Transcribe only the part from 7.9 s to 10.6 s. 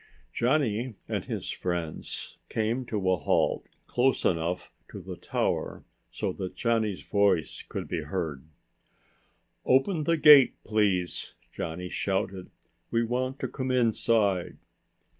heard. "Open the gate,